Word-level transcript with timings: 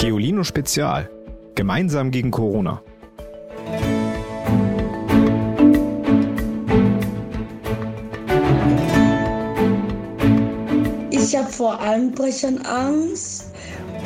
Geolino 0.00 0.42
Spezial. 0.44 1.10
Gemeinsam 1.54 2.10
gegen 2.10 2.30
Corona. 2.30 2.80
Ich 11.10 11.36
habe 11.36 11.52
vor 11.52 11.78
Einbrechern 11.82 12.64
Angst, 12.64 13.52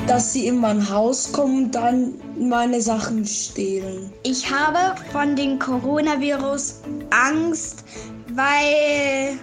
dass 0.09 0.33
sie 0.33 0.49
in 0.49 0.57
mein 0.57 0.91
Haus 0.91 1.31
kommen 1.31 1.67
und 1.67 1.75
dann 1.77 2.15
meine 2.37 2.81
Sachen 2.81 3.25
stehlen. 3.25 4.13
Ich 4.25 4.51
habe 4.51 5.01
von 5.13 5.37
dem 5.37 5.61
Coronavirus 5.61 6.81
Angst, 7.11 7.85
weil 8.35 9.39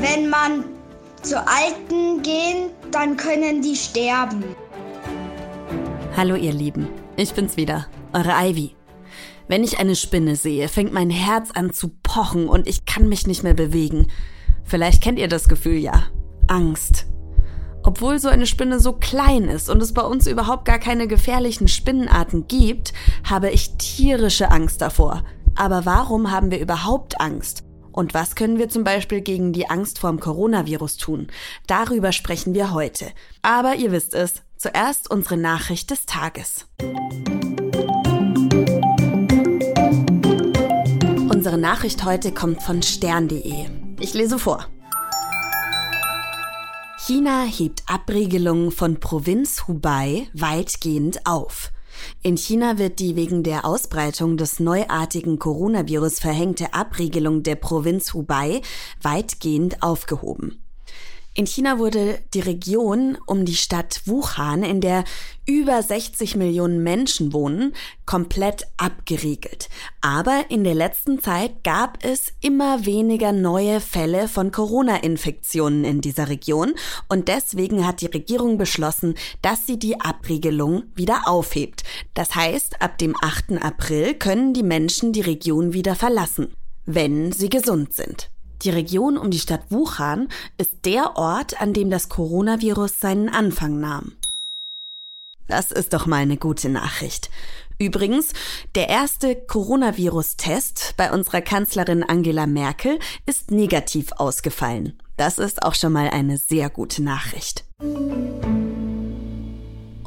wenn 0.00 0.28
man 0.28 0.64
zu 1.22 1.38
Alten 1.38 2.20
geht, 2.24 2.70
dann 2.90 3.16
können 3.16 3.62
die 3.62 3.76
sterben. 3.76 4.42
Hallo 6.20 6.34
ihr 6.34 6.52
Lieben, 6.52 6.86
ich 7.16 7.32
bin's 7.32 7.56
wieder, 7.56 7.86
eure 8.12 8.34
Ivy. 8.46 8.76
Wenn 9.48 9.64
ich 9.64 9.78
eine 9.78 9.96
Spinne 9.96 10.36
sehe, 10.36 10.68
fängt 10.68 10.92
mein 10.92 11.08
Herz 11.08 11.50
an 11.50 11.72
zu 11.72 11.92
pochen 12.02 12.46
und 12.46 12.68
ich 12.68 12.84
kann 12.84 13.08
mich 13.08 13.26
nicht 13.26 13.42
mehr 13.42 13.54
bewegen. 13.54 14.08
Vielleicht 14.62 15.02
kennt 15.02 15.18
ihr 15.18 15.28
das 15.28 15.48
Gefühl 15.48 15.78
ja. 15.78 16.08
Angst. 16.46 17.06
Obwohl 17.82 18.18
so 18.18 18.28
eine 18.28 18.44
Spinne 18.44 18.80
so 18.80 18.92
klein 18.92 19.44
ist 19.44 19.70
und 19.70 19.82
es 19.82 19.94
bei 19.94 20.02
uns 20.02 20.26
überhaupt 20.26 20.66
gar 20.66 20.78
keine 20.78 21.08
gefährlichen 21.08 21.68
Spinnenarten 21.68 22.46
gibt, 22.48 22.92
habe 23.24 23.48
ich 23.48 23.78
tierische 23.78 24.50
Angst 24.50 24.82
davor. 24.82 25.24
Aber 25.54 25.86
warum 25.86 26.30
haben 26.30 26.50
wir 26.50 26.60
überhaupt 26.60 27.18
Angst? 27.18 27.64
Und 27.92 28.12
was 28.12 28.34
können 28.34 28.58
wir 28.58 28.68
zum 28.68 28.84
Beispiel 28.84 29.22
gegen 29.22 29.54
die 29.54 29.70
Angst 29.70 29.98
vorm 29.98 30.20
Coronavirus 30.20 30.98
tun? 30.98 31.28
Darüber 31.66 32.12
sprechen 32.12 32.52
wir 32.52 32.74
heute. 32.74 33.06
Aber 33.40 33.76
ihr 33.76 33.90
wisst 33.90 34.12
es, 34.12 34.42
zuerst 34.60 35.10
unsere 35.10 35.38
Nachricht 35.38 35.90
des 35.90 36.04
Tages. 36.04 36.66
Unsere 41.30 41.56
Nachricht 41.56 42.04
heute 42.04 42.32
kommt 42.32 42.62
von 42.62 42.82
stern.de. 42.82 43.64
Ich 44.00 44.12
lese 44.12 44.38
vor. 44.38 44.66
China 46.98 47.44
hebt 47.44 47.82
Abriegelungen 47.86 48.70
von 48.70 49.00
Provinz 49.00 49.66
Hubei 49.66 50.28
weitgehend 50.34 51.24
auf. 51.24 51.72
In 52.22 52.36
China 52.36 52.76
wird 52.76 52.98
die 52.98 53.16
wegen 53.16 53.42
der 53.42 53.64
Ausbreitung 53.64 54.36
des 54.36 54.60
neuartigen 54.60 55.38
Coronavirus 55.38 56.18
verhängte 56.18 56.74
Abriegelung 56.74 57.42
der 57.42 57.56
Provinz 57.56 58.12
Hubei 58.12 58.60
weitgehend 59.00 59.82
aufgehoben. 59.82 60.62
In 61.40 61.46
China 61.46 61.78
wurde 61.78 62.18
die 62.34 62.40
Region 62.40 63.16
um 63.24 63.46
die 63.46 63.54
Stadt 63.54 64.02
Wuhan, 64.04 64.62
in 64.62 64.82
der 64.82 65.04
über 65.46 65.82
60 65.82 66.36
Millionen 66.36 66.82
Menschen 66.82 67.32
wohnen, 67.32 67.72
komplett 68.04 68.66
abgeriegelt. 68.76 69.70
Aber 70.02 70.44
in 70.50 70.64
der 70.64 70.74
letzten 70.74 71.22
Zeit 71.22 71.64
gab 71.64 72.04
es 72.04 72.34
immer 72.42 72.84
weniger 72.84 73.32
neue 73.32 73.80
Fälle 73.80 74.28
von 74.28 74.52
Corona-Infektionen 74.52 75.86
in 75.86 76.02
dieser 76.02 76.28
Region 76.28 76.74
und 77.08 77.28
deswegen 77.28 77.86
hat 77.86 78.02
die 78.02 78.12
Regierung 78.12 78.58
beschlossen, 78.58 79.14
dass 79.40 79.66
sie 79.66 79.78
die 79.78 79.98
Abriegelung 79.98 80.82
wieder 80.94 81.22
aufhebt. 81.24 81.84
Das 82.12 82.34
heißt, 82.34 82.82
ab 82.82 82.98
dem 82.98 83.16
8. 83.18 83.62
April 83.62 84.12
können 84.12 84.52
die 84.52 84.62
Menschen 84.62 85.14
die 85.14 85.22
Region 85.22 85.72
wieder 85.72 85.94
verlassen, 85.94 86.52
wenn 86.84 87.32
sie 87.32 87.48
gesund 87.48 87.94
sind. 87.94 88.30
Die 88.62 88.70
Region 88.70 89.16
um 89.16 89.30
die 89.30 89.38
Stadt 89.38 89.62
Wuhan 89.70 90.28
ist 90.58 90.84
der 90.84 91.16
Ort, 91.16 91.60
an 91.60 91.72
dem 91.72 91.90
das 91.90 92.08
Coronavirus 92.08 93.00
seinen 93.00 93.28
Anfang 93.28 93.80
nahm. 93.80 94.12
Das 95.48 95.72
ist 95.72 95.92
doch 95.94 96.06
mal 96.06 96.18
eine 96.18 96.36
gute 96.36 96.68
Nachricht. 96.68 97.30
Übrigens, 97.78 98.34
der 98.74 98.88
erste 98.88 99.34
Coronavirus-Test 99.34 100.94
bei 100.98 101.10
unserer 101.10 101.40
Kanzlerin 101.40 102.02
Angela 102.02 102.46
Merkel 102.46 102.98
ist 103.24 103.50
negativ 103.50 104.12
ausgefallen. 104.12 105.02
Das 105.16 105.38
ist 105.38 105.62
auch 105.62 105.74
schon 105.74 105.92
mal 105.92 106.10
eine 106.10 106.36
sehr 106.36 106.68
gute 106.68 107.02
Nachricht. 107.02 107.64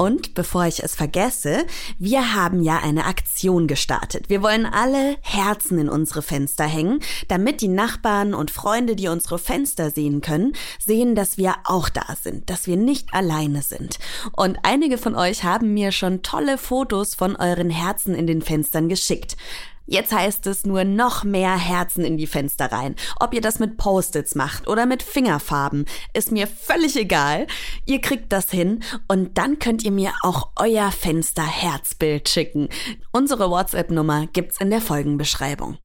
Und 0.04 0.34
bevor 0.34 0.66
ich 0.66 0.84
es 0.84 0.96
vergesse, 0.96 1.66
wir 1.98 2.36
haben 2.36 2.62
ja 2.62 2.78
eine 2.80 3.06
Aktion 3.06 3.68
gestartet. 3.68 4.28
Wir 4.28 4.42
wollen 4.42 4.66
alle 4.66 5.16
Herzen 5.22 5.78
in 5.78 5.88
unsere 5.88 6.22
Fenster 6.22 6.66
hängen, 6.66 7.00
damit 7.30 7.62
die 7.62 7.70
Nachbarn 7.70 8.34
und 8.34 8.52
Freunde, 8.52 8.98
die 8.98 9.08
unsere 9.08 9.40
Fenster 9.40 9.92
sehen 9.92 10.20
können, 10.20 10.58
sehen, 10.78 11.16
dass 11.16 11.38
wir 11.38 11.56
auch 11.64 11.88
da 11.88 12.18
sind, 12.22 12.50
dass 12.50 12.68
wir 12.68 12.76
nicht 12.76 13.14
alleine 13.14 13.62
sind. 13.62 13.98
Und 14.34 14.58
einige 14.64 14.98
von 14.98 15.16
euch 15.16 15.46
haben 15.46 15.74
mir 15.74 15.94
schon 15.94 16.22
tolle 16.22 16.58
Fotos 16.58 17.16
von 17.16 17.38
euren 17.38 17.70
Herzen 17.70 18.14
in 18.14 18.28
den 18.28 18.42
Fenstern 18.42 18.90
geschickt. 18.90 19.38
Jetzt 19.86 20.14
heißt 20.14 20.48
es 20.48 20.66
nur 20.66 20.84
noch 20.84 21.24
mehr 21.24 21.58
Herzen 21.58 22.06
in 22.06 22.18
die 22.18 22.28
Fenster 22.28 22.72
rein. 22.72 22.96
Ob 23.20 23.34
ihr 23.34 23.42
das 23.42 23.60
mit 23.60 23.78
Post-its 23.78 24.36
macht 24.36 24.68
oder 24.68 24.86
mit 24.86 25.04
Fingerfarben, 25.04 25.86
ist 26.14 26.32
mir 26.32 26.48
völlig 26.48 26.96
egal. 26.96 27.48
Ihr 27.86 28.00
kriegt 28.00 28.32
das 28.32 28.50
hin 28.50 28.84
und 29.08 29.38
dann 29.38 29.60
könnt 29.60 29.84
ihr 29.84 29.92
mir 29.92 30.14
auch 30.22 30.52
euer 30.56 30.92
Fenster-Herzbild 30.92 32.30
schicken. 32.30 32.70
Unsere 33.12 33.50
WhatsApp-Nummer 33.50 34.28
gibt's 34.28 34.62
in 34.62 34.70
der 34.70 34.82
Folgenbeschreibung. 34.82 35.78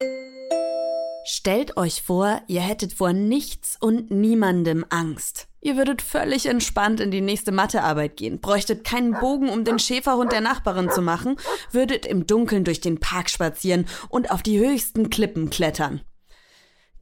Stellt 1.25 1.77
euch 1.77 2.01
vor, 2.01 2.41
ihr 2.47 2.61
hättet 2.61 2.93
vor 2.93 3.13
nichts 3.13 3.77
und 3.79 4.09
niemandem 4.09 4.85
Angst. 4.89 5.47
Ihr 5.61 5.75
würdet 5.75 6.01
völlig 6.01 6.45
entspannt 6.45 7.01
in 7.01 7.11
die 7.11 7.21
nächste 7.21 7.51
Mathearbeit 7.51 8.15
gehen, 8.15 8.39
bräuchtet 8.39 8.85
keinen 8.85 9.11
Bogen, 9.11 9.49
um 9.49 9.65
den 9.65 9.77
Schäferhund 9.77 10.31
der 10.31 10.41
Nachbarin 10.41 10.89
zu 10.89 11.01
machen, 11.01 11.35
würdet 11.71 12.05
im 12.05 12.25
Dunkeln 12.25 12.63
durch 12.63 12.79
den 12.79 12.99
Park 12.99 13.29
spazieren 13.29 13.85
und 14.07 14.31
auf 14.31 14.41
die 14.41 14.59
höchsten 14.59 15.09
Klippen 15.09 15.49
klettern. 15.49 16.01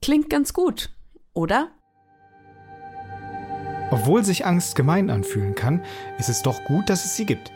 Klingt 0.01 0.29
ganz 0.29 0.53
gut, 0.53 0.89
oder? 1.33 1.69
Obwohl 3.91 4.25
sich 4.25 4.45
Angst 4.45 4.75
gemein 4.75 5.09
anfühlen 5.09 5.55
kann, 5.55 5.85
ist 6.17 6.29
es 6.29 6.41
doch 6.41 6.63
gut, 6.65 6.89
dass 6.89 7.05
es 7.05 7.15
sie 7.15 7.25
gibt. 7.25 7.51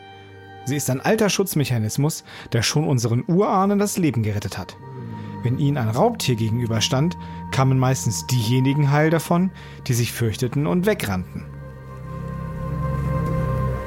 Sie 0.64 0.76
ist 0.76 0.88
ein 0.88 1.00
alter 1.00 1.28
Schutzmechanismus, 1.28 2.22
der 2.52 2.62
schon 2.62 2.86
unseren 2.86 3.24
Urahnen 3.26 3.80
das 3.80 3.98
Leben 3.98 4.22
gerettet 4.22 4.56
hat. 4.56 4.76
Wenn 5.42 5.58
ihnen 5.58 5.76
ein 5.76 5.88
Raubtier 5.88 6.36
gegenüberstand, 6.36 7.16
kamen 7.50 7.78
meistens 7.78 8.26
diejenigen 8.26 8.90
heil 8.90 9.10
davon, 9.10 9.50
die 9.86 9.94
sich 9.94 10.12
fürchteten 10.12 10.66
und 10.66 10.86
wegrannten. 10.86 11.46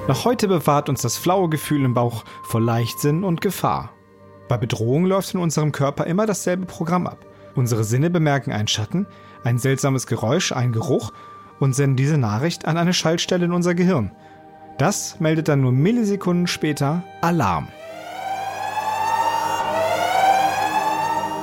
Noch 0.08 0.26
heute 0.26 0.48
bewahrt 0.48 0.90
uns 0.90 1.02
das 1.02 1.18
flaue 1.18 1.50
Gefühl 1.50 1.84
im 1.84 1.94
Bauch 1.94 2.26
vor 2.44 2.62
Leichtsinn 2.62 3.24
und 3.24 3.42
Gefahr. 3.42 3.92
Bei 4.48 4.58
Bedrohung 4.58 5.06
läuft 5.06 5.34
in 5.34 5.40
unserem 5.40 5.72
Körper 5.72 6.06
immer 6.06 6.28
dasselbe 6.28 6.66
Programm 6.66 7.08
ab. 7.08 7.26
Unsere 7.56 7.84
Sinne 7.84 8.10
bemerken 8.10 8.52
einen 8.52 8.68
Schatten, 8.68 9.08
ein 9.44 9.58
seltsames 9.58 10.06
Geräusch, 10.06 10.52
einen 10.52 10.74
Geruch 10.74 11.12
und 11.60 11.74
senden 11.74 11.96
diese 11.96 12.18
Nachricht 12.18 12.66
an 12.66 12.78
eine 12.78 12.94
Schaltstelle 12.94 13.46
in 13.46 13.52
unser 13.54 13.74
Gehirn. 13.74 14.12
Das 14.78 15.20
meldet 15.20 15.48
dann 15.48 15.62
nur 15.62 15.72
Millisekunden 15.72 16.48
später 16.48 17.04
Alarm. 17.22 17.70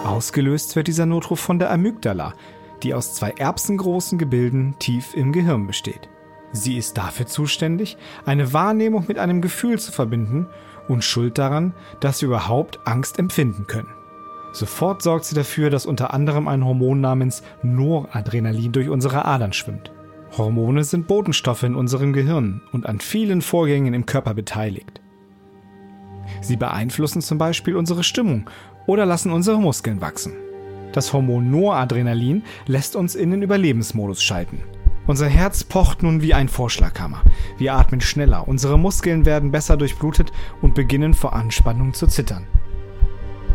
Ausgelöst 0.04 0.74
wird 0.74 0.88
dieser 0.88 1.06
Notruf 1.06 1.38
von 1.38 1.58
der 1.58 1.70
Amygdala, 1.70 2.34
die 2.82 2.92
aus 2.92 3.14
zwei 3.14 3.30
erbsengroßen 3.30 4.18
Gebilden 4.18 4.74
tief 4.80 5.14
im 5.14 5.32
Gehirn 5.32 5.66
besteht. 5.66 6.08
Sie 6.50 6.76
ist 6.76 6.98
dafür 6.98 7.26
zuständig, 7.26 7.96
eine 8.26 8.52
Wahrnehmung 8.52 9.04
mit 9.06 9.18
einem 9.18 9.40
Gefühl 9.40 9.78
zu 9.78 9.92
verbinden 9.92 10.48
und 10.88 11.04
schuld 11.04 11.38
daran, 11.38 11.72
dass 12.00 12.20
wir 12.20 12.28
überhaupt 12.28 12.80
Angst 12.84 13.18
empfinden 13.18 13.66
können. 13.68 13.94
Sofort 14.52 15.02
sorgt 15.02 15.24
sie 15.24 15.34
dafür, 15.34 15.70
dass 15.70 15.86
unter 15.86 16.12
anderem 16.12 16.48
ein 16.48 16.64
Hormon 16.64 17.00
namens 17.00 17.42
Noradrenalin 17.62 18.72
durch 18.72 18.88
unsere 18.88 19.24
Adern 19.24 19.52
schwimmt. 19.52 19.92
Hormone 20.36 20.84
sind 20.84 21.06
Botenstoffe 21.06 21.62
in 21.62 21.74
unserem 21.74 22.12
Gehirn 22.12 22.60
und 22.72 22.86
an 22.86 23.00
vielen 23.00 23.40
Vorgängen 23.40 23.94
im 23.94 24.04
Körper 24.04 24.34
beteiligt. 24.34 25.00
Sie 26.40 26.56
beeinflussen 26.56 27.22
zum 27.22 27.38
Beispiel 27.38 27.76
unsere 27.76 28.04
Stimmung 28.04 28.48
oder 28.86 29.06
lassen 29.06 29.32
unsere 29.32 29.60
Muskeln 29.60 30.00
wachsen. 30.00 30.32
Das 30.92 31.12
Hormon 31.12 31.50
Noradrenalin 31.50 32.42
lässt 32.66 32.96
uns 32.96 33.14
in 33.14 33.30
den 33.30 33.42
Überlebensmodus 33.42 34.22
schalten. 34.22 34.62
Unser 35.06 35.26
Herz 35.26 35.64
pocht 35.64 36.02
nun 36.02 36.22
wie 36.22 36.34
ein 36.34 36.48
Vorschlaghammer. 36.48 37.22
Wir 37.58 37.74
atmen 37.74 38.00
schneller, 38.00 38.46
unsere 38.46 38.78
Muskeln 38.78 39.24
werden 39.24 39.50
besser 39.50 39.76
durchblutet 39.76 40.30
und 40.60 40.74
beginnen 40.74 41.14
vor 41.14 41.32
Anspannung 41.32 41.92
zu 41.92 42.06
zittern. 42.06 42.46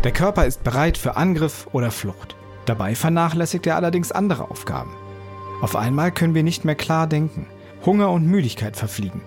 Der 0.03 0.12
Körper 0.12 0.45
ist 0.45 0.63
bereit 0.63 0.97
für 0.97 1.15
Angriff 1.15 1.68
oder 1.71 1.89
Flucht. 1.89 2.35
Dabei 2.65 2.95
vernachlässigt 2.95 3.65
er 3.65 3.77
allerdings 3.77 4.12
andere 4.12 4.51
Aufgaben. 4.51 4.91
Auf 5.62 5.75
einmal 5.75 6.12
können 6.12 6.35
wir 6.35 6.44
nicht 6.44 6.65
mehr 6.65 6.75
klar 6.75 7.07
denken. 7.07 7.47
Hunger 7.85 8.12
und 8.12 8.27
Müdigkeit 8.27 8.75
verfliegen. 8.75 9.21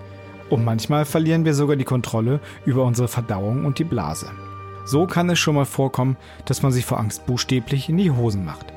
Und 0.50 0.64
manchmal 0.64 1.04
verlieren 1.04 1.44
wir 1.44 1.54
sogar 1.54 1.76
die 1.76 1.84
Kontrolle 1.84 2.40
über 2.66 2.84
unsere 2.84 3.08
Verdauung 3.08 3.64
und 3.64 3.78
die 3.78 3.84
Blase. 3.84 4.30
So 4.90 5.06
kann 5.06 5.30
es 5.30 5.38
schon 5.38 5.54
mal 5.54 5.66
vorkommen, 5.66 6.16
dass 6.46 6.62
man 6.62 6.72
sich 6.72 6.84
vor 6.84 6.98
Angst 6.98 7.24
buchstäblich 7.24 7.88
in 7.88 7.96
die 7.96 8.10
Hosen 8.10 8.44
macht. 8.44 8.72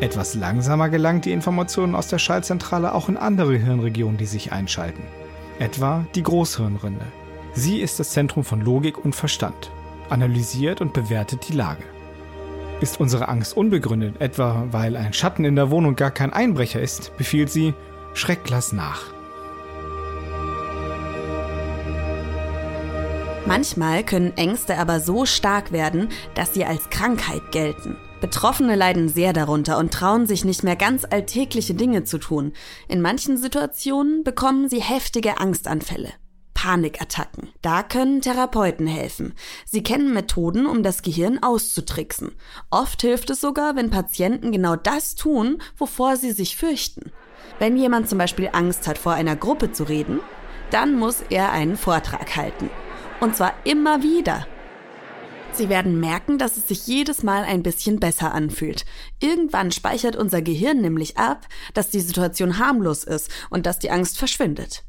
Etwas 0.00 0.36
langsamer 0.36 0.88
gelangt 0.88 1.24
die 1.24 1.32
Information 1.32 1.96
aus 1.96 2.06
der 2.06 2.20
Schaltzentrale 2.20 2.94
auch 2.94 3.08
in 3.08 3.16
andere 3.16 3.56
Hirnregionen, 3.56 4.16
die 4.16 4.26
sich 4.26 4.52
einschalten. 4.52 5.02
Etwa 5.58 6.06
die 6.14 6.22
Großhirnrinde. 6.22 7.04
Sie 7.52 7.80
ist 7.80 7.98
das 7.98 8.10
Zentrum 8.12 8.44
von 8.44 8.60
Logik 8.60 9.04
und 9.04 9.16
Verstand, 9.16 9.72
analysiert 10.08 10.80
und 10.80 10.92
bewertet 10.92 11.48
die 11.48 11.54
Lage. 11.54 11.82
Ist 12.80 13.00
unsere 13.00 13.26
Angst 13.26 13.56
unbegründet, 13.56 14.20
etwa 14.20 14.68
weil 14.70 14.96
ein 14.96 15.14
Schatten 15.14 15.44
in 15.44 15.56
der 15.56 15.68
Wohnung 15.68 15.96
gar 15.96 16.12
kein 16.12 16.32
Einbrecher 16.32 16.80
ist, 16.80 17.16
befiehlt 17.16 17.50
sie, 17.50 17.74
Schreck 18.12 18.48
lass 18.50 18.72
nach. 18.72 19.12
Manchmal 23.46 24.04
können 24.04 24.34
Ängste 24.36 24.78
aber 24.78 25.00
so 25.00 25.26
stark 25.26 25.70
werden, 25.70 26.08
dass 26.34 26.54
sie 26.54 26.64
als 26.64 26.88
Krankheit 26.88 27.52
gelten. 27.52 27.96
Betroffene 28.22 28.74
leiden 28.74 29.10
sehr 29.10 29.34
darunter 29.34 29.76
und 29.76 29.92
trauen 29.92 30.26
sich 30.26 30.46
nicht 30.46 30.64
mehr 30.64 30.76
ganz 30.76 31.04
alltägliche 31.08 31.74
Dinge 31.74 32.04
zu 32.04 32.16
tun. 32.16 32.54
In 32.88 33.02
manchen 33.02 33.36
Situationen 33.36 34.24
bekommen 34.24 34.70
sie 34.70 34.80
heftige 34.80 35.38
Angstanfälle. 35.40 36.08
Panikattacken. 36.54 37.50
Da 37.60 37.82
können 37.82 38.22
Therapeuten 38.22 38.86
helfen. 38.86 39.34
Sie 39.66 39.82
kennen 39.82 40.14
Methoden, 40.14 40.64
um 40.64 40.82
das 40.82 41.02
Gehirn 41.02 41.42
auszutricksen. 41.42 42.32
Oft 42.70 43.02
hilft 43.02 43.28
es 43.28 43.42
sogar, 43.42 43.76
wenn 43.76 43.90
Patienten 43.90 44.52
genau 44.52 44.74
das 44.74 45.16
tun, 45.16 45.60
wovor 45.76 46.16
sie 46.16 46.32
sich 46.32 46.56
fürchten. 46.56 47.12
Wenn 47.58 47.76
jemand 47.76 48.08
zum 48.08 48.16
Beispiel 48.16 48.48
Angst 48.54 48.86
hat, 48.88 48.96
vor 48.96 49.12
einer 49.12 49.36
Gruppe 49.36 49.70
zu 49.72 49.84
reden, 49.84 50.20
dann 50.70 50.98
muss 50.98 51.22
er 51.28 51.52
einen 51.52 51.76
Vortrag 51.76 52.36
halten. 52.36 52.70
Und 53.20 53.36
zwar 53.36 53.54
immer 53.64 54.02
wieder. 54.02 54.46
Sie 55.52 55.68
werden 55.68 56.00
merken, 56.00 56.36
dass 56.36 56.56
es 56.56 56.66
sich 56.66 56.86
jedes 56.88 57.22
Mal 57.22 57.44
ein 57.44 57.62
bisschen 57.62 58.00
besser 58.00 58.34
anfühlt. 58.34 58.84
Irgendwann 59.20 59.70
speichert 59.70 60.16
unser 60.16 60.42
Gehirn 60.42 60.80
nämlich 60.80 61.16
ab, 61.16 61.46
dass 61.74 61.90
die 61.90 62.00
Situation 62.00 62.58
harmlos 62.58 63.04
ist 63.04 63.30
und 63.50 63.64
dass 63.66 63.78
die 63.78 63.90
Angst 63.90 64.18
verschwindet. 64.18 64.82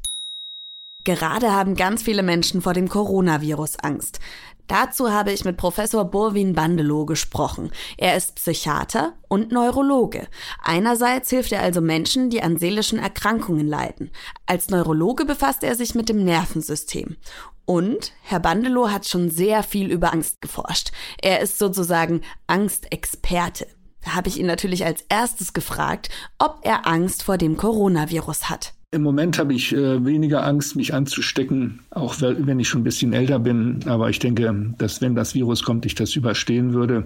Gerade 1.04 1.52
haben 1.52 1.76
ganz 1.76 2.02
viele 2.02 2.24
Menschen 2.24 2.62
vor 2.62 2.74
dem 2.74 2.88
Coronavirus 2.88 3.78
Angst. 3.78 4.18
Dazu 4.66 5.12
habe 5.12 5.30
ich 5.30 5.44
mit 5.44 5.56
Professor 5.56 6.04
Burwin 6.04 6.54
Bandelow 6.54 7.06
gesprochen. 7.06 7.70
Er 7.96 8.16
ist 8.16 8.34
Psychiater 8.34 9.14
und 9.28 9.52
Neurologe. 9.52 10.26
Einerseits 10.60 11.30
hilft 11.30 11.52
er 11.52 11.62
also 11.62 11.80
Menschen, 11.80 12.30
die 12.30 12.42
an 12.42 12.56
seelischen 12.56 12.98
Erkrankungen 12.98 13.68
leiden. 13.68 14.10
Als 14.46 14.68
Neurologe 14.68 15.24
befasst 15.24 15.62
er 15.62 15.76
sich 15.76 15.94
mit 15.94 16.08
dem 16.08 16.24
Nervensystem. 16.24 17.16
Und 17.66 18.12
Herr 18.22 18.40
Bandelow 18.40 18.88
hat 18.88 19.06
schon 19.06 19.28
sehr 19.28 19.62
viel 19.62 19.90
über 19.90 20.12
Angst 20.12 20.40
geforscht. 20.40 20.92
Er 21.20 21.40
ist 21.40 21.58
sozusagen 21.58 22.22
Angstexperte. 22.46 23.66
Da 24.04 24.14
habe 24.14 24.28
ich 24.28 24.38
ihn 24.38 24.46
natürlich 24.46 24.84
als 24.84 25.04
erstes 25.08 25.52
gefragt, 25.52 26.08
ob 26.38 26.60
er 26.62 26.86
Angst 26.86 27.24
vor 27.24 27.38
dem 27.38 27.56
Coronavirus 27.56 28.48
hat. 28.48 28.72
Im 28.92 29.02
Moment 29.02 29.36
habe 29.38 29.52
ich 29.52 29.74
äh, 29.74 30.04
weniger 30.04 30.46
Angst, 30.46 30.76
mich 30.76 30.94
anzustecken, 30.94 31.80
auch 31.90 32.14
wenn 32.20 32.60
ich 32.60 32.68
schon 32.68 32.82
ein 32.82 32.84
bisschen 32.84 33.12
älter 33.12 33.40
bin. 33.40 33.80
Aber 33.86 34.08
ich 34.10 34.20
denke, 34.20 34.74
dass 34.78 35.00
wenn 35.00 35.16
das 35.16 35.34
Virus 35.34 35.64
kommt, 35.64 35.84
ich 35.86 35.96
das 35.96 36.14
überstehen 36.14 36.72
würde. 36.72 37.04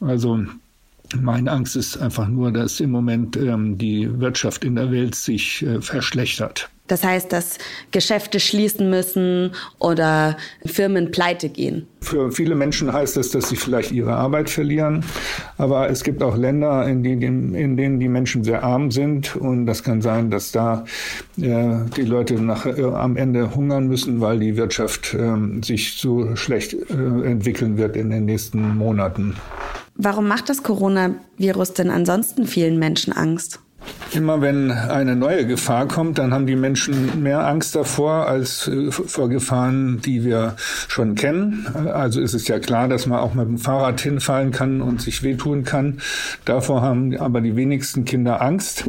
Also 0.00 0.44
meine 1.20 1.52
Angst 1.52 1.76
ist 1.76 1.98
einfach 1.98 2.26
nur, 2.26 2.50
dass 2.50 2.80
im 2.80 2.90
Moment 2.90 3.36
ähm, 3.36 3.78
die 3.78 4.20
Wirtschaft 4.20 4.64
in 4.64 4.74
der 4.74 4.90
Welt 4.90 5.14
sich 5.14 5.62
äh, 5.62 5.80
verschlechtert. 5.80 6.68
Das 6.86 7.02
heißt, 7.02 7.32
dass 7.32 7.56
Geschäfte 7.92 8.40
schließen 8.40 8.90
müssen 8.90 9.52
oder 9.78 10.36
Firmen 10.66 11.10
pleite 11.10 11.48
gehen. 11.48 11.86
Für 12.02 12.30
viele 12.30 12.54
Menschen 12.54 12.92
heißt 12.92 13.16
das, 13.16 13.30
dass 13.30 13.48
sie 13.48 13.56
vielleicht 13.56 13.90
ihre 13.90 14.14
Arbeit 14.14 14.50
verlieren. 14.50 15.02
Aber 15.56 15.88
es 15.88 16.04
gibt 16.04 16.22
auch 16.22 16.36
Länder, 16.36 16.86
in 16.86 17.02
denen, 17.02 17.54
in 17.54 17.78
denen 17.78 18.00
die 18.00 18.08
Menschen 18.08 18.44
sehr 18.44 18.62
arm 18.62 18.90
sind. 18.90 19.34
Und 19.34 19.64
das 19.64 19.82
kann 19.82 20.02
sein, 20.02 20.30
dass 20.30 20.52
da 20.52 20.84
äh, 21.40 21.76
die 21.96 22.02
Leute 22.02 22.34
nach, 22.34 22.66
äh, 22.66 22.82
am 22.82 23.16
Ende 23.16 23.54
hungern 23.54 23.88
müssen, 23.88 24.20
weil 24.20 24.38
die 24.38 24.58
Wirtschaft 24.58 25.14
äh, 25.14 25.64
sich 25.64 25.94
so 25.94 26.36
schlecht 26.36 26.74
äh, 26.74 26.92
entwickeln 27.24 27.78
wird 27.78 27.96
in 27.96 28.10
den 28.10 28.26
nächsten 28.26 28.76
Monaten. 28.76 29.36
Warum 29.96 30.28
macht 30.28 30.50
das 30.50 30.62
Coronavirus 30.62 31.72
denn 31.74 31.88
ansonsten 31.88 32.46
vielen 32.46 32.78
Menschen 32.78 33.14
Angst? 33.14 33.60
Immer 34.12 34.40
wenn 34.40 34.70
eine 34.70 35.16
neue 35.16 35.44
Gefahr 35.44 35.88
kommt, 35.88 36.18
dann 36.18 36.32
haben 36.32 36.46
die 36.46 36.54
Menschen 36.54 37.22
mehr 37.22 37.46
Angst 37.46 37.74
davor 37.74 38.28
als 38.28 38.68
äh, 38.68 38.92
vor 38.92 39.28
Gefahren, 39.28 40.00
die 40.02 40.24
wir 40.24 40.54
schon 40.86 41.16
kennen. 41.16 41.66
Also 41.92 42.20
ist 42.20 42.32
es 42.32 42.46
ja 42.46 42.60
klar, 42.60 42.86
dass 42.86 43.06
man 43.06 43.18
auch 43.18 43.34
mit 43.34 43.48
dem 43.48 43.58
Fahrrad 43.58 44.00
hinfallen 44.00 44.52
kann 44.52 44.82
und 44.82 45.02
sich 45.02 45.24
wehtun 45.24 45.64
kann. 45.64 45.98
Davor 46.44 46.82
haben 46.82 47.16
aber 47.16 47.40
die 47.40 47.56
wenigsten 47.56 48.04
Kinder 48.04 48.40
Angst. 48.40 48.84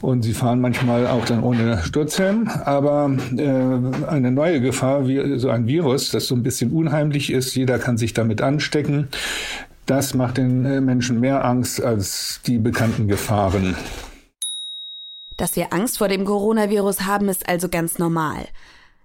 Und 0.00 0.22
sie 0.22 0.34
fahren 0.34 0.60
manchmal 0.60 1.06
auch 1.06 1.24
dann 1.24 1.42
ohne 1.42 1.82
Sturzhelm. 1.82 2.48
Aber 2.64 3.10
äh, 3.36 4.06
eine 4.06 4.30
neue 4.30 4.60
Gefahr, 4.60 5.06
wie 5.06 5.38
so 5.38 5.50
ein 5.50 5.66
Virus, 5.66 6.10
das 6.10 6.26
so 6.26 6.34
ein 6.34 6.42
bisschen 6.42 6.70
unheimlich 6.70 7.32
ist, 7.32 7.54
jeder 7.54 7.78
kann 7.78 7.98
sich 7.98 8.14
damit 8.14 8.40
anstecken, 8.40 9.08
das 9.86 10.14
macht 10.14 10.38
den 10.38 10.64
äh, 10.64 10.80
Menschen 10.80 11.20
mehr 11.20 11.44
Angst 11.44 11.82
als 11.82 12.40
die 12.46 12.58
bekannten 12.58 13.06
Gefahren. 13.06 13.76
Dass 15.36 15.56
wir 15.56 15.72
Angst 15.72 15.98
vor 15.98 16.08
dem 16.08 16.24
Coronavirus 16.24 17.02
haben, 17.02 17.28
ist 17.28 17.48
also 17.48 17.68
ganz 17.68 17.98
normal. 17.98 18.48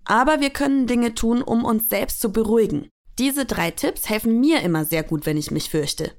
Aber 0.06 0.40
wir 0.40 0.50
können 0.50 0.88
Dinge 0.88 1.14
tun, 1.14 1.42
um 1.42 1.66
uns 1.66 1.90
selbst 1.90 2.22
zu 2.22 2.32
beruhigen. 2.32 2.90
Diese 3.20 3.46
drei 3.46 3.72
Tipps 3.72 4.10
helfen 4.10 4.40
mir 4.40 4.62
immer 4.62 4.86
sehr 4.86 5.04
gut, 5.04 5.26
wenn 5.26 5.38
ich 5.38 5.52
mich 5.52 5.70
fürchte. 5.70 6.12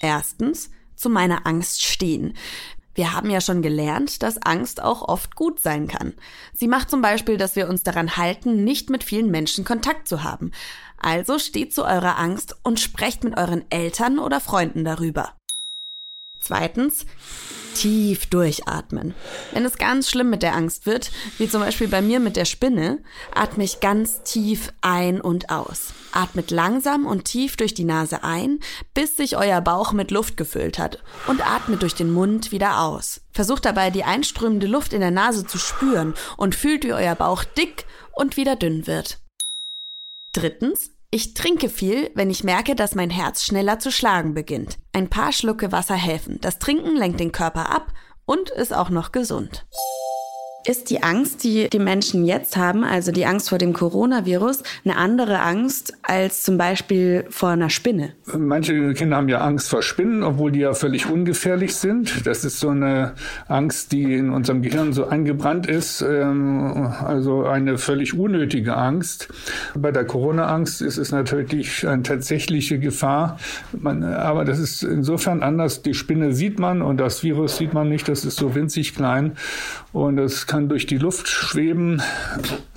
Erstens, 0.00 0.70
zu 0.96 1.08
meiner 1.08 1.46
Angst 1.46 1.84
stehen. 1.84 2.34
Wir 2.94 3.12
haben 3.12 3.30
ja 3.30 3.40
schon 3.40 3.62
gelernt, 3.62 4.22
dass 4.22 4.42
Angst 4.42 4.82
auch 4.82 5.02
oft 5.06 5.36
gut 5.36 5.60
sein 5.60 5.86
kann. 5.86 6.14
Sie 6.52 6.66
macht 6.66 6.90
zum 6.90 7.00
Beispiel, 7.00 7.36
dass 7.36 7.56
wir 7.56 7.68
uns 7.68 7.82
daran 7.82 8.16
halten, 8.16 8.64
nicht 8.64 8.90
mit 8.90 9.04
vielen 9.04 9.30
Menschen 9.30 9.64
Kontakt 9.64 10.08
zu 10.08 10.24
haben. 10.24 10.50
Also 10.98 11.38
steht 11.38 11.72
zu 11.72 11.84
eurer 11.84 12.18
Angst 12.18 12.56
und 12.62 12.80
sprecht 12.80 13.24
mit 13.24 13.38
euren 13.38 13.64
Eltern 13.70 14.18
oder 14.18 14.40
Freunden 14.40 14.84
darüber. 14.84 15.39
Zweitens, 16.40 17.06
tief 17.74 18.26
durchatmen. 18.26 19.14
Wenn 19.52 19.64
es 19.64 19.78
ganz 19.78 20.10
schlimm 20.10 20.30
mit 20.30 20.42
der 20.42 20.54
Angst 20.54 20.86
wird, 20.86 21.10
wie 21.38 21.48
zum 21.48 21.60
Beispiel 21.60 21.88
bei 21.88 22.02
mir 22.02 22.20
mit 22.20 22.36
der 22.36 22.44
Spinne, 22.44 22.98
atme 23.34 23.64
ich 23.64 23.80
ganz 23.80 24.22
tief 24.22 24.72
ein 24.80 25.20
und 25.20 25.50
aus. 25.50 25.92
Atmet 26.12 26.50
langsam 26.50 27.06
und 27.06 27.24
tief 27.24 27.56
durch 27.56 27.74
die 27.74 27.84
Nase 27.84 28.24
ein, 28.24 28.58
bis 28.94 29.16
sich 29.16 29.36
euer 29.36 29.60
Bauch 29.60 29.92
mit 29.92 30.10
Luft 30.10 30.36
gefüllt 30.36 30.78
hat 30.78 31.02
und 31.26 31.46
atmet 31.46 31.82
durch 31.82 31.94
den 31.94 32.10
Mund 32.10 32.52
wieder 32.52 32.80
aus. 32.80 33.20
Versucht 33.32 33.64
dabei 33.64 33.90
die 33.90 34.04
einströmende 34.04 34.66
Luft 34.66 34.92
in 34.92 35.00
der 35.00 35.12
Nase 35.12 35.46
zu 35.46 35.58
spüren 35.58 36.14
und 36.36 36.54
fühlt, 36.54 36.84
wie 36.84 36.92
euer 36.92 37.14
Bauch 37.14 37.44
dick 37.44 37.86
und 38.12 38.36
wieder 38.36 38.56
dünn 38.56 38.86
wird. 38.86 39.18
Drittens, 40.32 40.90
ich 41.12 41.34
trinke 41.34 41.68
viel, 41.68 42.10
wenn 42.14 42.30
ich 42.30 42.44
merke, 42.44 42.76
dass 42.76 42.94
mein 42.94 43.10
Herz 43.10 43.44
schneller 43.44 43.80
zu 43.80 43.90
schlagen 43.90 44.32
beginnt. 44.32 44.78
Ein 44.92 45.10
paar 45.10 45.32
Schlucke 45.32 45.72
Wasser 45.72 45.96
helfen. 45.96 46.38
Das 46.40 46.60
Trinken 46.60 46.96
lenkt 46.96 47.18
den 47.18 47.32
Körper 47.32 47.70
ab 47.70 47.92
und 48.26 48.50
ist 48.50 48.72
auch 48.72 48.90
noch 48.90 49.10
gesund. 49.10 49.66
Ist 50.66 50.90
die 50.90 51.02
Angst, 51.02 51.42
die 51.42 51.70
die 51.70 51.78
Menschen 51.78 52.26
jetzt 52.26 52.58
haben, 52.58 52.84
also 52.84 53.12
die 53.12 53.24
Angst 53.24 53.48
vor 53.48 53.56
dem 53.56 53.72
Coronavirus, 53.72 54.62
eine 54.84 54.96
andere 54.96 55.40
Angst 55.40 55.94
als 56.02 56.42
zum 56.42 56.58
Beispiel 56.58 57.24
vor 57.30 57.48
einer 57.50 57.70
Spinne? 57.70 58.12
Manche 58.36 58.92
Kinder 58.92 59.16
haben 59.16 59.30
ja 59.30 59.40
Angst 59.40 59.70
vor 59.70 59.82
Spinnen, 59.82 60.22
obwohl 60.22 60.52
die 60.52 60.60
ja 60.60 60.74
völlig 60.74 61.08
ungefährlich 61.08 61.74
sind. 61.76 62.26
Das 62.26 62.44
ist 62.44 62.60
so 62.60 62.68
eine 62.68 63.14
Angst, 63.48 63.92
die 63.92 64.14
in 64.14 64.28
unserem 64.28 64.60
Gehirn 64.60 64.92
so 64.92 65.06
eingebrannt 65.06 65.66
ist, 65.66 66.02
ähm, 66.02 66.92
also 67.06 67.44
eine 67.46 67.78
völlig 67.78 68.12
unnötige 68.12 68.76
Angst. 68.76 69.28
Bei 69.74 69.92
der 69.92 70.04
Corona-Angst 70.04 70.82
ist 70.82 70.98
es 70.98 71.10
natürlich 71.10 71.88
eine 71.88 72.02
tatsächliche 72.02 72.78
Gefahr, 72.78 73.38
aber 73.82 74.44
das 74.44 74.58
ist 74.58 74.82
insofern 74.82 75.42
anders. 75.42 75.80
Die 75.80 75.94
Spinne 75.94 76.34
sieht 76.34 76.58
man 76.58 76.82
und 76.82 76.98
das 76.98 77.22
Virus 77.22 77.56
sieht 77.56 77.72
man 77.72 77.88
nicht, 77.88 78.08
das 78.08 78.26
ist 78.26 78.36
so 78.36 78.54
winzig 78.54 78.94
klein 78.94 79.32
und 79.92 80.18
es 80.18 80.46
kann 80.50 80.68
durch 80.68 80.84
die 80.84 80.98
Luft 80.98 81.28
schweben, 81.28 82.02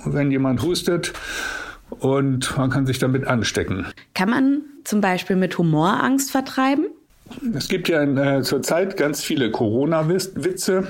wenn 0.04 0.30
jemand 0.30 0.62
hustet 0.62 1.12
und 1.90 2.56
man 2.56 2.70
kann 2.70 2.86
sich 2.86 3.00
damit 3.00 3.26
anstecken. 3.26 3.86
Kann 4.14 4.30
man 4.30 4.62
zum 4.84 5.00
Beispiel 5.00 5.34
mit 5.34 5.58
Humor 5.58 6.00
Angst 6.00 6.30
vertreiben? 6.30 6.86
Es 7.52 7.66
gibt 7.66 7.88
ja 7.88 8.04
äh, 8.04 8.42
zurzeit 8.42 8.96
ganz 8.96 9.24
viele 9.24 9.50
Corona-Witze, 9.50 10.86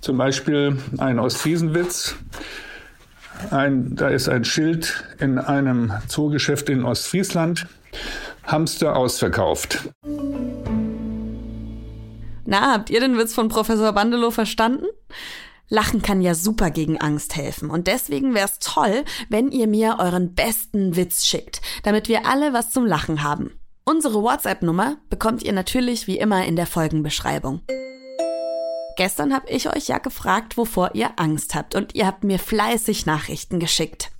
zum 0.00 0.16
Beispiel 0.16 0.78
ein 0.96 1.18
Ostfriesenwitz. 1.18 2.16
Ein, 3.50 3.94
da 3.94 4.08
ist 4.08 4.30
ein 4.30 4.46
Schild 4.46 5.04
in 5.18 5.38
einem 5.38 5.92
Zoogeschäft 6.08 6.70
in 6.70 6.84
Ostfriesland. 6.84 7.66
Hamster 8.44 8.96
ausverkauft. 8.96 9.90
Na, 12.46 12.72
habt 12.72 12.88
ihr 12.88 13.00
den 13.00 13.18
Witz 13.18 13.34
von 13.34 13.48
Professor 13.48 13.92
Bandelow 13.92 14.30
verstanden? 14.30 14.86
Lachen 15.68 16.02
kann 16.02 16.20
ja 16.20 16.34
super 16.34 16.70
gegen 16.70 17.00
Angst 17.00 17.36
helfen 17.36 17.70
und 17.70 17.86
deswegen 17.86 18.34
wäre 18.34 18.46
es 18.46 18.58
toll, 18.58 19.04
wenn 19.28 19.50
ihr 19.50 19.66
mir 19.66 19.96
euren 19.98 20.34
besten 20.34 20.96
Witz 20.96 21.24
schickt, 21.24 21.62
damit 21.82 22.08
wir 22.08 22.26
alle 22.26 22.52
was 22.52 22.70
zum 22.70 22.84
Lachen 22.84 23.22
haben. 23.22 23.58
Unsere 23.84 24.22
WhatsApp-Nummer 24.22 24.98
bekommt 25.10 25.42
ihr 25.42 25.52
natürlich 25.52 26.06
wie 26.06 26.18
immer 26.18 26.44
in 26.44 26.56
der 26.56 26.66
Folgenbeschreibung. 26.66 27.62
Gestern 28.96 29.34
habe 29.34 29.48
ich 29.50 29.74
euch 29.74 29.88
ja 29.88 29.98
gefragt, 29.98 30.56
wovor 30.56 30.90
ihr 30.94 31.10
Angst 31.16 31.54
habt 31.54 31.74
und 31.74 31.94
ihr 31.94 32.06
habt 32.06 32.24
mir 32.24 32.38
fleißig 32.38 33.06
Nachrichten 33.06 33.58
geschickt. 33.58 34.10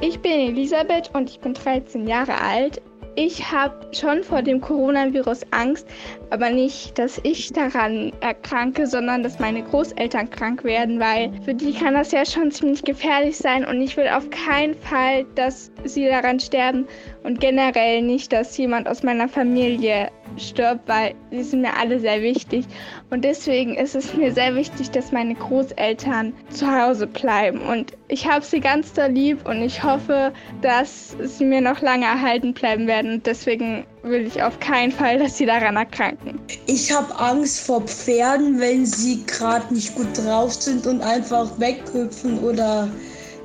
Ich 0.00 0.20
bin 0.20 0.32
Elisabeth 0.32 1.10
und 1.14 1.30
ich 1.30 1.40
bin 1.40 1.54
13 1.54 2.06
Jahre 2.06 2.40
alt. 2.40 2.82
Ich 3.16 3.52
habe 3.52 3.74
schon 3.92 4.24
vor 4.24 4.42
dem 4.42 4.60
Coronavirus 4.60 5.42
Angst, 5.52 5.86
aber 6.30 6.50
nicht, 6.50 6.98
dass 6.98 7.20
ich 7.22 7.52
daran 7.52 8.12
erkranke, 8.20 8.88
sondern 8.88 9.22
dass 9.22 9.38
meine 9.38 9.62
Großeltern 9.62 10.30
krank 10.30 10.64
werden, 10.64 10.98
weil 10.98 11.30
für 11.44 11.54
die 11.54 11.72
kann 11.72 11.94
das 11.94 12.10
ja 12.10 12.26
schon 12.26 12.50
ziemlich 12.50 12.82
gefährlich 12.82 13.36
sein. 13.36 13.64
Und 13.64 13.80
ich 13.80 13.96
will 13.96 14.08
auf 14.08 14.28
keinen 14.30 14.74
Fall, 14.74 15.26
dass 15.36 15.70
sie 15.84 16.06
daran 16.06 16.40
sterben. 16.40 16.88
Und 17.22 17.40
generell 17.40 18.02
nicht, 18.02 18.32
dass 18.32 18.56
jemand 18.56 18.88
aus 18.88 19.04
meiner 19.04 19.28
Familie 19.28 20.10
stirbt, 20.36 20.88
weil 20.88 21.14
sie 21.30 21.42
sind 21.42 21.62
mir 21.62 21.76
alle 21.76 22.00
sehr 22.00 22.22
wichtig. 22.22 22.64
Und 23.10 23.24
deswegen 23.24 23.74
ist 23.74 23.94
es 23.94 24.14
mir 24.14 24.32
sehr 24.32 24.54
wichtig, 24.54 24.90
dass 24.90 25.12
meine 25.12 25.34
Großeltern 25.34 26.32
zu 26.50 26.66
Hause 26.66 27.06
bleiben. 27.06 27.60
Und 27.62 27.92
ich 28.08 28.28
habe 28.28 28.44
sie 28.44 28.60
ganz 28.60 28.92
da 28.92 29.06
lieb 29.06 29.46
und 29.48 29.62
ich 29.62 29.82
hoffe, 29.82 30.32
dass 30.60 31.16
sie 31.22 31.44
mir 31.44 31.60
noch 31.60 31.80
lange 31.80 32.06
erhalten 32.06 32.54
bleiben 32.54 32.86
werden. 32.86 33.14
Und 33.14 33.26
deswegen 33.26 33.84
will 34.02 34.26
ich 34.26 34.42
auf 34.42 34.58
keinen 34.60 34.92
Fall, 34.92 35.18
dass 35.18 35.38
sie 35.38 35.46
daran 35.46 35.76
erkranken. 35.76 36.38
Ich 36.66 36.92
habe 36.92 37.18
Angst 37.18 37.66
vor 37.66 37.82
Pferden, 37.82 38.60
wenn 38.60 38.84
sie 38.84 39.24
gerade 39.26 39.72
nicht 39.72 39.94
gut 39.94 40.18
drauf 40.18 40.52
sind 40.52 40.86
und 40.86 41.00
einfach 41.00 41.58
weghüpfen 41.58 42.38
oder, 42.40 42.88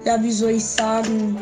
ja, 0.05 0.21
wie 0.21 0.31
soll 0.31 0.51
ich 0.51 0.65
sagen, 0.65 1.38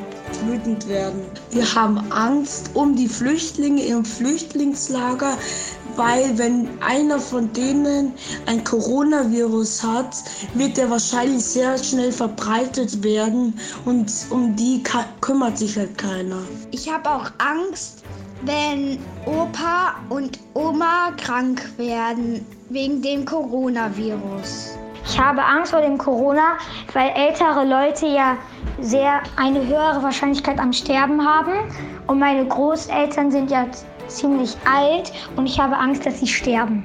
wütend 0.46 0.88
werden. 0.88 1.22
Wir 1.51 1.75
haben 1.75 2.00
Angst 2.12 2.70
um 2.74 2.96
die 2.96 3.08
Flüchtlinge 3.08 3.84
im 3.84 4.06
Flüchtlingslager, 4.06 5.38
weil 5.96 6.38
wenn 6.38 6.70
einer 6.82 7.20
von 7.20 7.51
denen 7.53 8.13
ein 8.46 8.63
Coronavirus 8.63 9.84
hat, 9.84 10.15
wird 10.53 10.77
er 10.77 10.89
wahrscheinlich 10.89 11.44
sehr 11.44 11.77
schnell 11.77 12.12
verbreitet 12.12 13.03
werden 13.03 13.60
und 13.86 14.12
um 14.29 14.56
die 14.56 14.84
kümmert 15.22 15.58
sich 15.58 15.77
halt 15.77 15.98
keiner. 15.98 16.41
Ich 16.72 16.91
habe 16.91 17.10
auch 17.10 17.32
Angst, 17.39 18.03
wenn 18.44 19.00
Opa 19.25 19.96
und 20.10 20.39
Oma 20.53 21.12
krank 21.17 21.62
werden 21.77 22.46
wegen 22.70 23.01
dem 23.01 23.25
Coronavirus. 23.25 24.77
Ich 25.10 25.18
habe 25.18 25.42
Angst 25.42 25.72
vor 25.72 25.82
dem 25.82 25.98
Corona, 25.98 26.58
weil 26.94 27.10
ältere 27.12 27.64
Leute 27.64 28.08
ja 28.08 28.38
sehr 28.82 29.22
eine 29.38 29.66
höhere 29.66 30.04
Wahrscheinlichkeit 30.04 30.60
am 30.60 30.74
Sterben 30.74 31.26
haben. 31.26 31.54
Und 32.08 32.20
meine 32.20 32.46
Großeltern 32.46 33.32
sind 33.32 33.50
ja 33.50 33.68
ziemlich 34.10 34.58
alt 34.70 35.14
und 35.38 35.46
ich 35.46 35.58
habe 35.60 35.78
Angst, 35.78 36.06
dass 36.06 36.20
sie 36.20 36.28
sterben. 36.28 36.84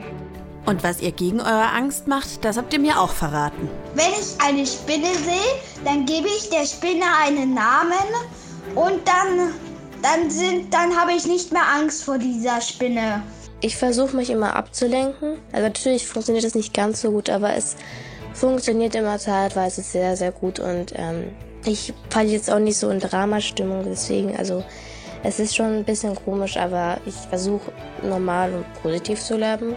Und 0.66 0.84
was 0.84 1.02
ihr 1.02 1.10
gegen 1.10 1.40
eure 1.40 1.72
Angst 1.72 2.06
macht, 2.06 2.44
das 2.44 2.56
habt 2.56 2.72
ihr 2.72 2.78
mir 2.78 3.00
auch 3.00 3.10
verraten. 3.10 3.68
Wenn 3.94 4.12
ich 4.12 4.40
eine 4.40 4.64
Spinne 4.64 5.12
sehe, 5.14 5.84
dann 5.84 6.06
gebe 6.06 6.28
ich 6.28 6.48
der 6.48 6.64
Spinne 6.64 7.04
einen 7.24 7.54
Namen 7.54 8.06
und 8.76 9.00
dann, 9.04 9.52
dann, 10.00 10.30
sind, 10.30 10.72
dann 10.72 10.96
habe 10.96 11.12
ich 11.12 11.26
nicht 11.26 11.52
mehr 11.52 11.66
Angst 11.76 12.04
vor 12.04 12.18
dieser 12.18 12.60
Spinne. 12.60 13.20
Ich 13.60 13.76
versuche 13.76 14.14
mich 14.14 14.30
immer 14.30 14.54
abzulenken. 14.54 15.38
Also 15.50 15.66
natürlich 15.66 16.06
funktioniert 16.06 16.44
das 16.44 16.54
nicht 16.54 16.72
ganz 16.72 17.00
so 17.00 17.10
gut, 17.10 17.28
aber 17.28 17.54
es 17.54 17.76
funktioniert 18.34 18.94
immer 18.94 19.18
zeitweise 19.18 19.82
sehr, 19.82 20.16
sehr 20.16 20.32
gut 20.32 20.58
und 20.58 20.92
ähm, 20.96 21.32
ich 21.64 21.92
falle 22.10 22.28
jetzt 22.28 22.50
auch 22.50 22.58
nicht 22.58 22.76
so 22.76 22.90
in 22.90 22.98
Dramastimmung, 22.98 23.84
deswegen, 23.84 24.36
also 24.36 24.64
es 25.22 25.38
ist 25.38 25.54
schon 25.54 25.78
ein 25.78 25.84
bisschen 25.84 26.16
komisch, 26.16 26.56
aber 26.56 26.98
ich 27.06 27.14
versuche 27.14 27.70
normal 28.02 28.52
und 28.52 28.82
positiv 28.82 29.20
zu 29.20 29.36
leben, 29.36 29.76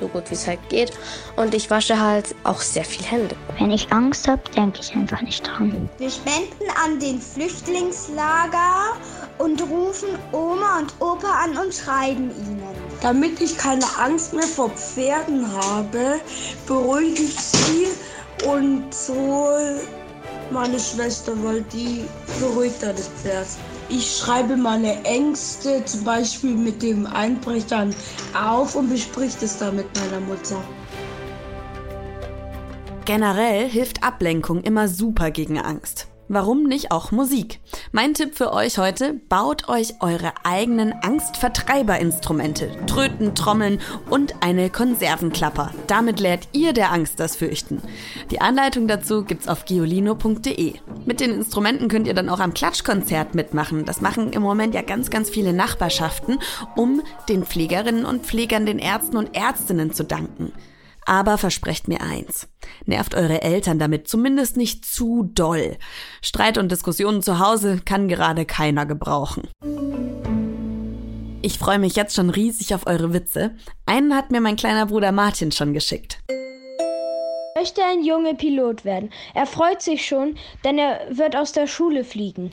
so 0.00 0.06
gut 0.06 0.30
wie 0.30 0.34
es 0.34 0.46
halt 0.46 0.60
geht. 0.68 0.92
Und 1.36 1.54
ich 1.54 1.70
wasche 1.70 2.00
halt 2.00 2.34
auch 2.44 2.60
sehr 2.60 2.84
viel 2.84 3.04
Hände. 3.04 3.34
Wenn 3.58 3.72
ich 3.72 3.90
Angst 3.92 4.28
habe, 4.28 4.42
denke 4.54 4.80
ich 4.80 4.94
einfach 4.94 5.22
nicht 5.22 5.44
dran. 5.46 5.88
Wir 5.98 6.10
spenden 6.10 6.70
an 6.84 7.00
den 7.00 7.20
Flüchtlingslager 7.20 8.92
und 9.38 9.60
rufen 9.62 10.10
Oma 10.32 10.78
und 10.78 10.94
Opa 11.00 11.44
an 11.44 11.58
und 11.58 11.74
schreiben 11.74 12.30
ihnen. 12.30 12.75
Damit 13.02 13.40
ich 13.40 13.56
keine 13.56 13.84
Angst 13.98 14.32
mehr 14.32 14.46
vor 14.46 14.70
Pferden 14.70 15.46
habe, 15.52 16.20
beruhige 16.66 17.22
ich 17.22 17.38
sie 17.38 17.86
und 18.46 18.92
so 18.92 19.48
meine 20.50 20.78
Schwester, 20.78 21.32
weil 21.42 21.62
die 21.72 22.04
beruhigt 22.40 22.82
das 22.82 23.08
Pferd. 23.08 23.46
Ich 23.88 24.16
schreibe 24.16 24.56
meine 24.56 25.04
Ängste 25.04 25.84
zum 25.84 26.04
Beispiel 26.04 26.54
mit 26.54 26.82
dem 26.82 27.06
Einbrechern 27.06 27.94
auf 28.34 28.74
und 28.74 28.88
bespricht 28.88 29.42
es 29.42 29.58
dann 29.58 29.76
mit 29.76 29.86
meiner 29.96 30.20
Mutter. 30.20 30.60
Generell 33.04 33.68
hilft 33.68 34.02
Ablenkung 34.02 34.62
immer 34.62 34.88
super 34.88 35.30
gegen 35.30 35.60
Angst. 35.60 36.08
Warum 36.28 36.64
nicht 36.64 36.90
auch 36.90 37.12
Musik? 37.12 37.60
Mein 37.92 38.12
Tipp 38.12 38.34
für 38.34 38.52
euch 38.52 38.78
heute, 38.78 39.14
baut 39.28 39.68
euch 39.68 39.94
eure 40.00 40.32
eigenen 40.42 40.92
Angstvertreiberinstrumente, 40.92 42.68
Tröten, 42.86 43.36
Trommeln 43.36 43.80
und 44.10 44.34
eine 44.42 44.68
Konservenklapper. 44.68 45.72
Damit 45.86 46.18
lehrt 46.18 46.48
ihr 46.52 46.72
der 46.72 46.92
Angst 46.92 47.20
das 47.20 47.36
Fürchten. 47.36 47.80
Die 48.32 48.40
Anleitung 48.40 48.88
dazu 48.88 49.22
gibt's 49.22 49.46
auf 49.46 49.66
giolino.de. 49.66 50.74
Mit 51.04 51.20
den 51.20 51.30
Instrumenten 51.30 51.86
könnt 51.88 52.08
ihr 52.08 52.14
dann 52.14 52.28
auch 52.28 52.40
am 52.40 52.54
Klatschkonzert 52.54 53.36
mitmachen. 53.36 53.84
Das 53.84 54.00
machen 54.00 54.32
im 54.32 54.42
Moment 54.42 54.74
ja 54.74 54.82
ganz, 54.82 55.10
ganz 55.10 55.30
viele 55.30 55.52
Nachbarschaften, 55.52 56.40
um 56.74 57.02
den 57.28 57.44
Pflegerinnen 57.44 58.04
und 58.04 58.26
Pflegern, 58.26 58.66
den 58.66 58.80
Ärzten 58.80 59.16
und 59.16 59.36
Ärztinnen 59.36 59.92
zu 59.92 60.02
danken. 60.02 60.52
Aber 61.06 61.38
versprecht 61.38 61.86
mir 61.88 62.00
eins. 62.00 62.48
Nervt 62.84 63.14
eure 63.14 63.40
Eltern 63.42 63.78
damit 63.78 64.08
zumindest 64.08 64.56
nicht 64.56 64.84
zu 64.84 65.30
doll. 65.32 65.78
Streit 66.20 66.58
und 66.58 66.70
Diskussionen 66.70 67.22
zu 67.22 67.38
Hause 67.38 67.80
kann 67.84 68.08
gerade 68.08 68.44
keiner 68.44 68.86
gebrauchen. 68.86 69.48
Ich 71.42 71.58
freue 71.58 71.78
mich 71.78 71.94
jetzt 71.94 72.16
schon 72.16 72.28
riesig 72.28 72.74
auf 72.74 72.88
eure 72.88 73.12
Witze. 73.12 73.54
Einen 73.86 74.16
hat 74.16 74.32
mir 74.32 74.40
mein 74.40 74.56
kleiner 74.56 74.86
Bruder 74.86 75.12
Martin 75.12 75.52
schon 75.52 75.72
geschickt. 75.72 76.18
Möchte 77.56 77.84
ein 77.84 78.04
Junge 78.04 78.34
Pilot 78.34 78.84
werden. 78.84 79.10
Er 79.32 79.46
freut 79.46 79.80
sich 79.80 80.04
schon, 80.04 80.36
denn 80.64 80.76
er 80.76 81.06
wird 81.10 81.36
aus 81.36 81.52
der 81.52 81.68
Schule 81.68 82.02
fliegen. 82.04 82.50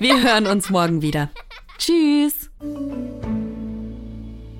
Wir 0.00 0.22
hören 0.22 0.46
uns 0.46 0.70
morgen 0.70 1.02
wieder. 1.02 1.30
Tschüss. 1.78 2.50